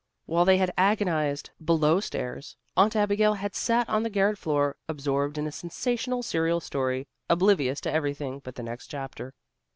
While 0.25 0.45
they 0.45 0.57
had 0.57 0.73
agonized 0.79 1.51
below 1.63 1.99
stairs, 1.99 2.57
Aunt 2.75 2.95
Abigail 2.95 3.35
had 3.35 3.53
sat 3.53 3.87
on 3.87 4.01
the 4.01 4.09
garret 4.09 4.39
floor, 4.39 4.75
absorbed 4.89 5.37
in 5.37 5.45
a 5.45 5.51
sensational 5.51 6.23
serial 6.23 6.59
story, 6.59 7.07
oblivious 7.29 7.79
to 7.81 7.91
everything 7.91 8.39
but 8.43 8.55
the 8.55 8.63
next 8.63 8.87
chapter. 8.87 9.35